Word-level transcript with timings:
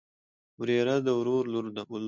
وريره 0.59 0.95
د 1.05 1.07
ورور 1.19 1.43
لور. 1.53 1.65